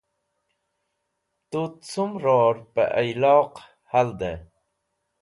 Tut 1.51 1.73
cum 1.91 2.11
ror 2.23 2.55
pẽ 2.73 2.87
iloq 3.11 3.53
haldẽ? 3.91 4.37